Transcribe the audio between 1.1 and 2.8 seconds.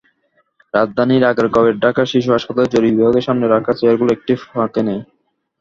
আগারগাঁওয়ের ঢাকা শিশু হাসপাতালের